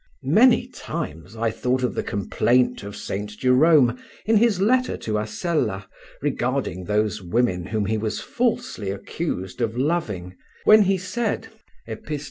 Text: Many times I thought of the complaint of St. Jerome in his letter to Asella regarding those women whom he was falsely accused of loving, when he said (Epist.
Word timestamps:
Many 0.23 0.65
times 0.67 1.35
I 1.37 1.51
thought 1.51 1.83
of 1.83 1.93
the 1.93 2.01
complaint 2.01 2.81
of 2.81 2.95
St. 2.95 3.29
Jerome 3.37 3.99
in 4.25 4.37
his 4.37 4.59
letter 4.59 4.97
to 4.97 5.19
Asella 5.19 5.85
regarding 6.23 6.85
those 6.85 7.21
women 7.21 7.67
whom 7.67 7.85
he 7.85 7.99
was 7.99 8.19
falsely 8.19 8.89
accused 8.89 9.61
of 9.61 9.77
loving, 9.77 10.35
when 10.63 10.81
he 10.81 10.97
said 10.97 11.49
(Epist. 11.85 12.19